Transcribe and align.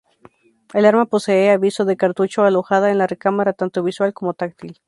El 0.73 0.85
arma 0.85 1.05
posee 1.05 1.51
aviso 1.51 1.85
de 1.85 1.95
cartucho 1.95 2.41
alojada 2.43 2.89
en 2.89 2.97
la 2.97 3.05
recámara, 3.05 3.53
tanto 3.53 3.83
visual 3.83 4.13
como 4.15 4.33
táctil. 4.33 4.79